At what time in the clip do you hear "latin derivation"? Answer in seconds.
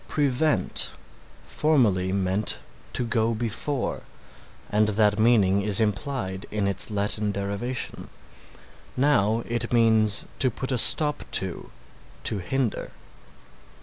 6.89-8.07